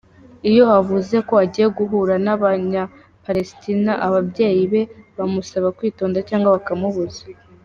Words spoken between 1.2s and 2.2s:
ko agiye guhura